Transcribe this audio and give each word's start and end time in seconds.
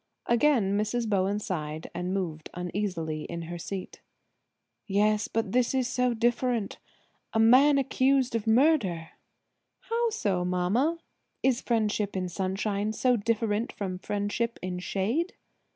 Again 0.25 0.75
Mrs. 0.75 1.07
Bowen 1.07 1.37
sighed 1.37 1.91
and 1.93 2.11
moved 2.11 2.49
uneasily 2.55 3.25
in 3.25 3.43
her 3.43 3.59
seat. 3.59 4.01
"Yes; 4.87 5.27
but 5.27 5.51
this 5.51 5.75
is 5.75 5.87
so 5.87 6.15
different–a 6.15 7.39
man 7.39 7.77
accused 7.77 8.33
of 8.33 8.47
murder." 8.47 9.09
"How 9.81 10.09
so, 10.09 10.43
mamma? 10.43 10.97
Is 11.43 11.61
friendship 11.61 12.17
in 12.17 12.29
sunshine 12.29 12.93
so 12.93 13.15
different 13.15 13.71
from 13.71 13.99
friendship 13.99 14.57
in 14.63 14.79
shade?" 14.79 15.33